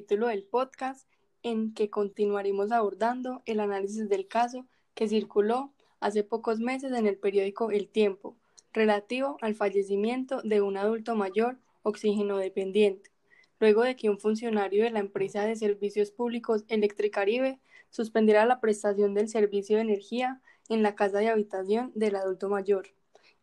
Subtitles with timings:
[0.00, 1.06] capítulo del podcast
[1.42, 7.18] en que continuaremos abordando el análisis del caso que circuló hace pocos meses en el
[7.18, 8.34] periódico El Tiempo,
[8.72, 13.10] relativo al fallecimiento de un adulto mayor oxígeno dependiente,
[13.58, 17.60] luego de que un funcionario de la empresa de servicios públicos Electricaribe
[17.90, 20.40] suspendiera la prestación del servicio de energía
[20.70, 22.88] en la casa de habitación del adulto mayor.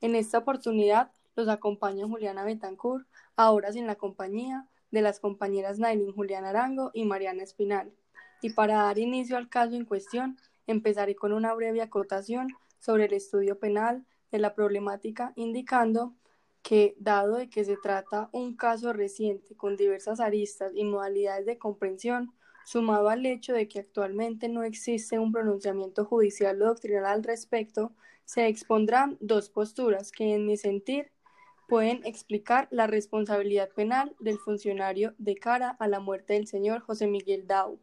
[0.02, 6.14] En esta oportunidad los acompaña Juliana Betancourt, ahora sin la compañía de las compañeras Nailin
[6.14, 7.94] Juliana Arango y Mariana Espinal.
[8.42, 12.48] Y para dar inicio al caso en cuestión, empezaré con una breve acotación
[12.80, 16.16] sobre el estudio penal de la problemática, indicando
[16.61, 21.58] que, dado de que se trata un caso reciente con diversas aristas y modalidades de
[21.58, 22.33] comprensión,
[22.66, 27.94] sumado al hecho de que actualmente no existe un pronunciamiento judicial o doctrinal al respecto,
[28.25, 31.10] se expondrán dos posturas que, en mi sentir,
[31.68, 37.08] pueden explicar la responsabilidad penal del funcionario de cara a la muerte del señor José
[37.08, 37.80] Miguel Dau.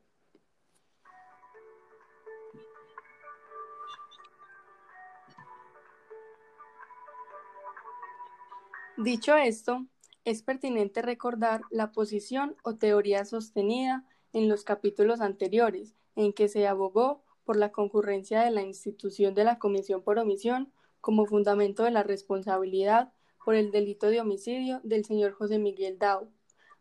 [8.96, 9.86] Dicho esto,
[10.24, 16.66] es pertinente recordar la posición o teoría sostenida en los capítulos anteriores, en que se
[16.66, 21.90] abogó por la concurrencia de la institución de la comisión por omisión como fundamento de
[21.90, 23.12] la responsabilidad
[23.44, 26.30] por el delito de homicidio del señor José Miguel Dau.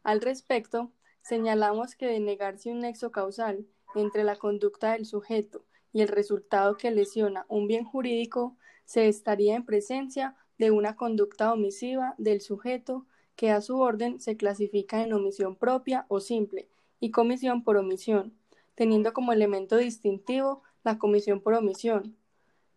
[0.01, 6.01] Al respecto, señalamos que de negarse un nexo causal entre la conducta del sujeto y
[6.01, 12.15] el resultado que lesiona un bien jurídico, se estaría en presencia de una conducta omisiva
[12.17, 13.05] del sujeto
[13.35, 18.37] que a su orden se clasifica en omisión propia o simple y comisión por omisión,
[18.75, 22.17] teniendo como elemento distintivo la comisión por omisión,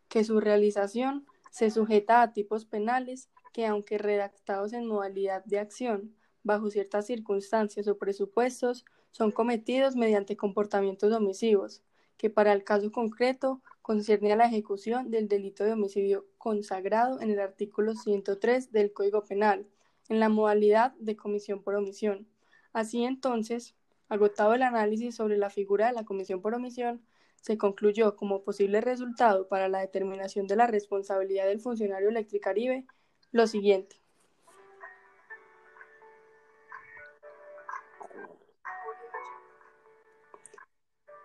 [0.08, 6.14] que su realización se sujeta a tipos penales que aunque redactados en modalidad de acción,
[6.42, 11.82] bajo ciertas circunstancias o presupuestos, son cometidos mediante comportamientos omisivos,
[12.18, 17.30] que para el caso concreto concierne a la ejecución del delito de homicidio consagrado en
[17.30, 19.66] el artículo 103 del Código Penal,
[20.10, 22.28] en la modalidad de comisión por omisión.
[22.74, 23.74] Así entonces,
[24.10, 27.00] agotado el análisis sobre la figura de la comisión por omisión,
[27.40, 32.84] se concluyó como posible resultado para la determinación de la responsabilidad del funcionario Electricaribe
[33.36, 33.96] lo siguiente.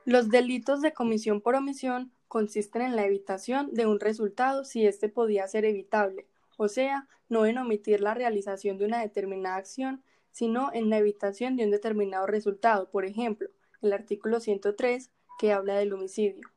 [0.06, 5.10] Los delitos de comisión por omisión consisten en la evitación de un resultado si éste
[5.10, 6.28] podía ser evitable,
[6.58, 11.56] o sea, no en omitir la realización de una determinada acción, sino en la evitación
[11.56, 12.90] de un determinado resultado.
[12.90, 13.50] Por ejemplo,
[13.82, 16.50] el artículo 103 que habla del homicidio.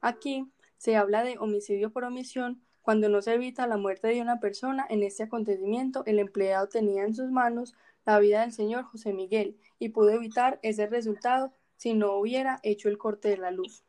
[0.00, 4.40] Aquí se habla de homicidio por omisión cuando no se evita la muerte de una
[4.40, 7.74] persona, en este acontecimiento el empleado tenía en sus manos
[8.06, 12.88] la vida del señor José Miguel y pudo evitar ese resultado si no hubiera hecho
[12.88, 13.84] el corte de la luz.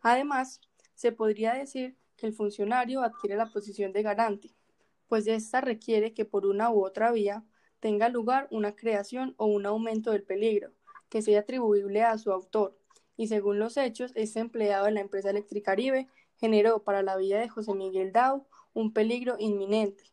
[0.00, 0.60] Además,
[0.94, 4.54] se podría decir que el funcionario adquiere la posición de garante,
[5.08, 7.44] pues ésta requiere que por una u otra vía
[7.80, 10.72] tenga lugar una creación o un aumento del peligro,
[11.08, 12.76] que sea atribuible a su autor,
[13.16, 17.48] y según los hechos, este empleado de la empresa Electricaribe generó para la vida de
[17.48, 20.04] José Miguel Dau un peligro inminente.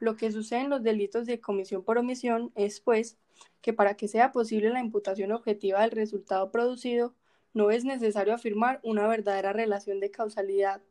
[0.00, 3.16] Lo que sucede en los delitos de comisión por omisión es, pues,
[3.60, 7.14] que para que sea posible la imputación objetiva del resultado producido,
[7.54, 10.82] no es necesario afirmar una verdadera relación de causalidad,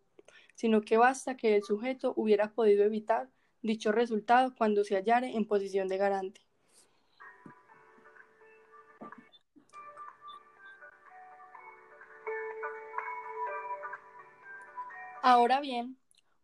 [0.55, 3.29] sino que basta que el sujeto hubiera podido evitar
[3.61, 6.41] dicho resultado cuando se hallare en posición de garante.
[15.25, 15.95] Ahora bien,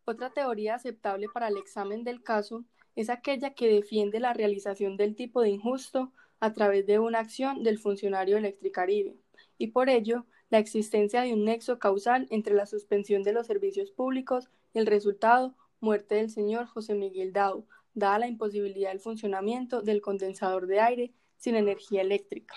[0.06, 2.64] otra teoría aceptable para el examen del caso
[2.96, 7.62] es aquella que defiende la realización del tipo de injusto a través de una acción
[7.62, 9.18] del funcionario Electricaribe,
[9.58, 13.90] y por ello la existencia de un nexo causal entre la suspensión de los servicios
[13.90, 19.82] públicos y el resultado muerte del señor José Miguel Dau, dada la imposibilidad del funcionamiento
[19.82, 22.54] del condensador de aire sin energía eléctrica.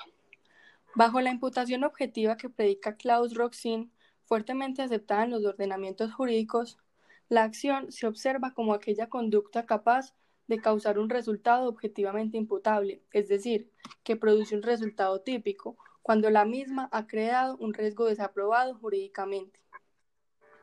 [0.95, 3.91] Bajo la imputación objetiva que predica Klaus Roxin,
[4.33, 6.79] fuertemente aceptada en los ordenamientos jurídicos,
[7.29, 10.15] la acción se observa como aquella conducta capaz
[10.47, 13.69] de causar un resultado objetivamente imputable, es decir,
[14.03, 19.59] que produce un resultado típico, cuando la misma ha creado un riesgo desaprobado jurídicamente.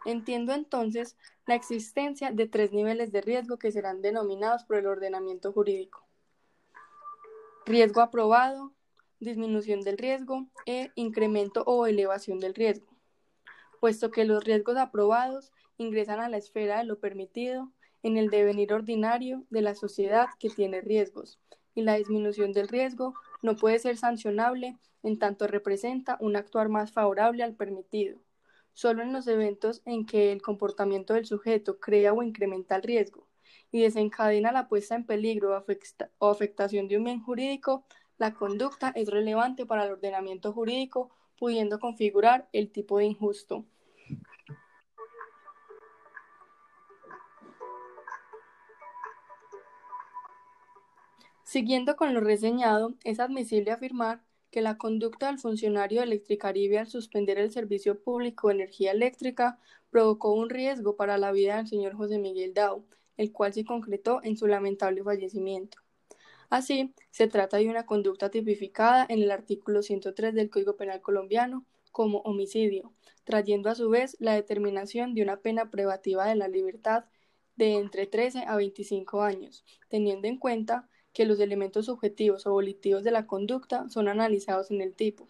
[0.04, 1.16] Entiendo entonces
[1.46, 6.08] la existencia de tres niveles de riesgo que serán denominados por el ordenamiento jurídico.
[7.66, 8.72] Riesgo aprobado,
[9.20, 12.89] disminución del riesgo e incremento o elevación del riesgo
[13.80, 17.72] puesto que los riesgos aprobados ingresan a la esfera de lo permitido
[18.02, 21.40] en el devenir ordinario de la sociedad que tiene riesgos,
[21.74, 26.92] y la disminución del riesgo no puede ser sancionable en tanto representa un actuar más
[26.92, 28.20] favorable al permitido.
[28.72, 33.26] Solo en los eventos en que el comportamiento del sujeto crea o incrementa el riesgo
[33.72, 35.64] y desencadena la puesta en peligro
[36.18, 37.84] o afectación de un bien jurídico,
[38.18, 43.64] la conducta es relevante para el ordenamiento jurídico, pudiendo configurar el tipo de injusto.
[51.42, 56.88] Siguiendo con lo reseñado, es admisible afirmar que la conducta del funcionario de Electricaribe al
[56.88, 59.58] suspender el servicio público de energía eléctrica
[59.88, 62.84] provocó un riesgo para la vida del señor José Miguel Dao,
[63.16, 65.78] el cual se concretó en su lamentable fallecimiento.
[66.50, 71.64] Así, se trata de una conducta tipificada en el artículo 103 del Código Penal colombiano
[71.92, 72.92] como homicidio,
[73.22, 77.04] trayendo a su vez la determinación de una pena privativa de la libertad
[77.54, 83.04] de entre 13 a 25 años, teniendo en cuenta que los elementos subjetivos o volitivos
[83.04, 85.28] de la conducta son analizados en el tipo.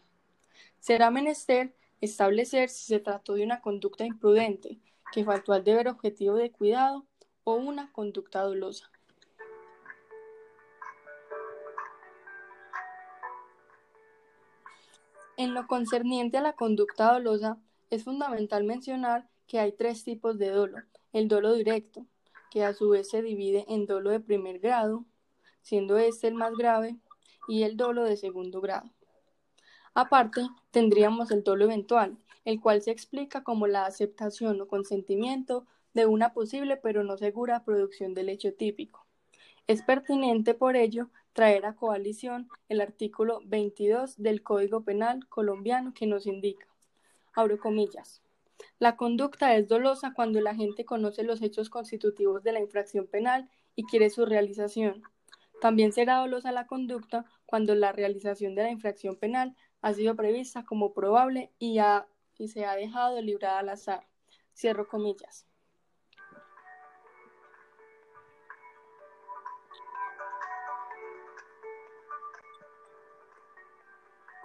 [0.79, 4.81] Será menester establecer si se trató de una conducta imprudente,
[5.13, 7.07] que faltó al deber objetivo de cuidado,
[7.45, 8.90] o una conducta dolosa.
[15.37, 17.59] En lo concerniente a la conducta dolosa,
[17.91, 20.79] es fundamental mencionar que hay tres tipos de dolo.
[21.13, 22.07] El dolo directo,
[22.51, 25.05] que a su vez se divide en dolo de primer grado,
[25.63, 26.97] siendo este el más grave,
[27.49, 28.91] y el dolo de segundo grado.
[29.95, 36.07] Aparte, tendríamos el dolo eventual, el cual se explica como la aceptación o consentimiento de
[36.07, 39.05] una posible pero no segura producción del hecho típico.
[39.67, 46.07] Es pertinente, por ello, traer a coalición el artículo 22 del Código Penal colombiano que
[46.07, 46.67] nos indica,
[47.35, 48.23] abro comillas,
[48.79, 53.49] la conducta es dolosa cuando la gente conoce los hechos constitutivos de la infracción penal
[53.75, 55.03] y quiere su realización,
[55.61, 60.65] también será dolosa la conducta cuando la realización de la infracción penal ha sido prevista
[60.65, 61.79] como probable y,
[62.39, 64.07] y se ha dejado librada al azar.
[64.55, 65.50] Cierro comillas.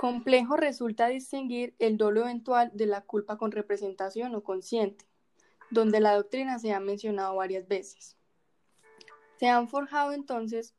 [0.05, 5.03] Complejo resulta distinguir el dolo eventual de la culpa con representación o consciente,
[5.71, 8.15] donde la doctrina se ha mencionado varias veces.
[9.39, 10.75] Se han forjado entonces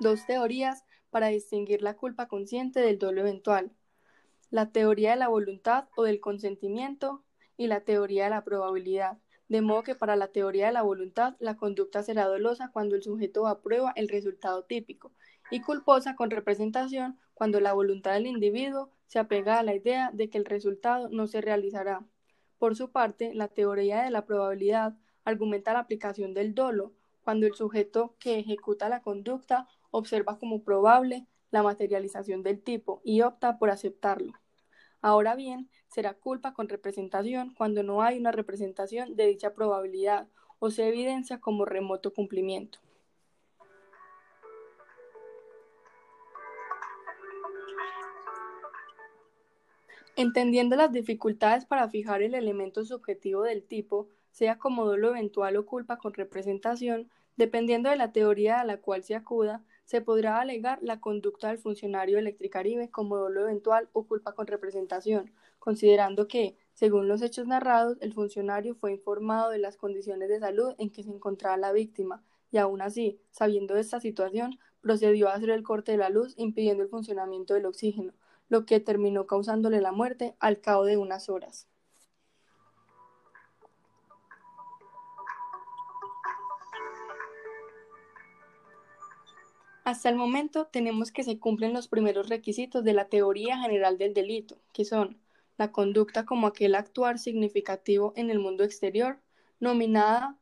[0.00, 3.70] dos teorías para distinguir la culpa consciente del dolo eventual.
[4.50, 7.22] La teoría de la voluntad o del consentimiento
[7.56, 9.18] y la teoría de la probabilidad.
[9.46, 13.04] De modo que para la teoría de la voluntad, la conducta será dolosa cuando el
[13.04, 15.12] sujeto aprueba el resultado típico
[15.50, 20.30] y culposa con representación cuando la voluntad del individuo se apega a la idea de
[20.30, 22.02] que el resultado no se realizará.
[22.58, 24.94] Por su parte, la teoría de la probabilidad
[25.24, 26.92] argumenta la aplicación del dolo
[27.22, 33.22] cuando el sujeto que ejecuta la conducta observa como probable la materialización del tipo y
[33.22, 34.32] opta por aceptarlo.
[35.00, 40.70] Ahora bien, será culpa con representación cuando no hay una representación de dicha probabilidad o
[40.70, 42.78] se evidencia como remoto cumplimiento.
[50.16, 55.66] Entendiendo las dificultades para fijar el elemento subjetivo del tipo, sea como dolo eventual o
[55.66, 60.78] culpa con representación, dependiendo de la teoría a la cual se acuda, se podrá alegar
[60.82, 66.56] la conducta del funcionario de Electricaribe como dolo eventual o culpa con representación, considerando que,
[66.74, 71.02] según los hechos narrados, el funcionario fue informado de las condiciones de salud en que
[71.02, 72.22] se encontraba la víctima,
[72.52, 76.34] y aún así, sabiendo de esta situación, procedió a hacer el corte de la luz
[76.36, 78.12] impidiendo el funcionamiento del oxígeno,
[78.48, 81.68] lo que terminó causándole la muerte al cabo de unas horas.
[89.84, 94.14] Hasta el momento tenemos que se cumplen los primeros requisitos de la teoría general del
[94.14, 95.20] delito, que son
[95.58, 99.20] la conducta como aquel actuar significativo en el mundo exterior,
[99.60, 100.38] nominada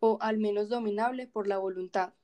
[0.00, 2.14] o al menos dominable por la voluntad,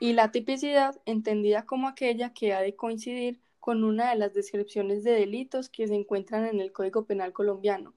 [0.00, 5.04] y la tipicidad entendida como aquella que ha de coincidir con una de las descripciones
[5.04, 7.94] de delitos que se encuentran en el Código Penal colombiano.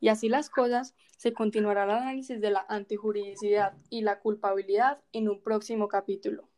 [0.00, 5.28] Y así las cosas, se continuará el análisis de la antijuridicidad y la culpabilidad en
[5.28, 6.48] un próximo capítulo.